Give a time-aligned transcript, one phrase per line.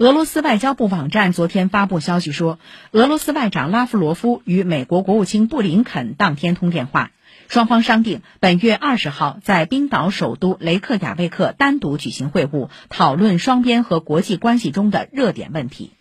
[0.00, 2.58] 俄罗斯外交部网站昨天发布消息说
[2.90, 7.10] 俄罗斯外长拉夫罗夫与美国国务卿布林肯当天通电话
[7.48, 15.92] 双方商定本月二十号在冰岛首都雷克雅未克单独举行会晤讨论双边和国际关系中的热点问题。